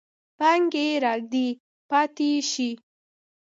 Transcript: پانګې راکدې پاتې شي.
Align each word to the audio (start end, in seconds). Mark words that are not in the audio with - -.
پانګې 0.37 0.87
راکدې 1.05 1.47
پاتې 1.89 2.29
شي. 2.51 2.69